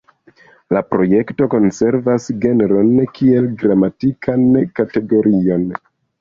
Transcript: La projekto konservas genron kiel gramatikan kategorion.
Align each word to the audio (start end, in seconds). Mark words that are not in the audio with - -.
La 0.75 0.81
projekto 0.93 1.47
konservas 1.53 2.25
genron 2.45 2.89
kiel 3.19 3.47
gramatikan 3.61 4.49
kategorion. 4.81 5.71